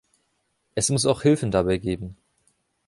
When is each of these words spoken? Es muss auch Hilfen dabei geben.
Es 0.73 0.89
muss 0.89 1.05
auch 1.05 1.21
Hilfen 1.21 1.51
dabei 1.51 1.77
geben. 1.77 2.15